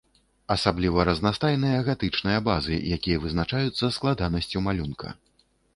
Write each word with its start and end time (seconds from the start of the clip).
Асабліва 0.53 1.03
разнастайныя 1.09 1.83
гатычныя 1.89 2.39
базы, 2.49 2.75
якія 2.99 3.17
вызначаюцца 3.27 3.95
складанасцю 3.99 4.57
малюнка. 4.71 5.09